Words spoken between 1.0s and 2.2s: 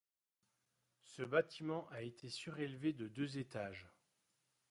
Ce bâtiment a